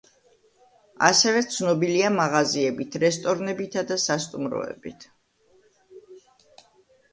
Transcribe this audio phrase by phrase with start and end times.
[1.09, 5.09] ასევე ცნობილია მაღაზიებით, რესტორნებითა და სასტუმროებით.